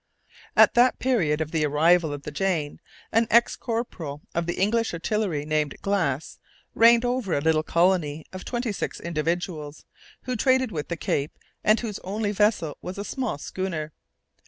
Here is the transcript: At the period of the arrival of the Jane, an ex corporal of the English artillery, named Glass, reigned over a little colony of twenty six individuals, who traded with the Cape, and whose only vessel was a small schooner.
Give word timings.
At 0.57 0.73
the 0.73 0.93
period 0.97 1.41
of 1.41 1.51
the 1.51 1.63
arrival 1.63 2.11
of 2.11 2.23
the 2.23 2.31
Jane, 2.31 2.81
an 3.11 3.27
ex 3.29 3.55
corporal 3.55 4.23
of 4.33 4.47
the 4.47 4.55
English 4.59 4.93
artillery, 4.93 5.45
named 5.45 5.75
Glass, 5.83 6.39
reigned 6.73 7.05
over 7.05 7.37
a 7.37 7.39
little 7.39 7.61
colony 7.61 8.25
of 8.33 8.43
twenty 8.43 8.71
six 8.71 8.99
individuals, 8.99 9.85
who 10.23 10.35
traded 10.35 10.71
with 10.71 10.87
the 10.87 10.97
Cape, 10.97 11.37
and 11.63 11.79
whose 11.81 11.99
only 11.99 12.31
vessel 12.31 12.79
was 12.81 12.97
a 12.97 13.05
small 13.05 13.37
schooner. 13.37 13.93